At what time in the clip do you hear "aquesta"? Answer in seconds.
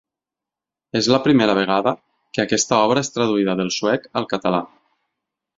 2.45-2.81